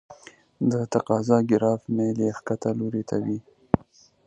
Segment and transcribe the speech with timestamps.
[0.71, 3.39] د تقاضا ګراف میل یې ښکته لوري ته وي.